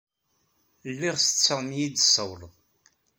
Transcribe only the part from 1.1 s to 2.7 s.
tetteɣ mi yi-d-tsawleḍ.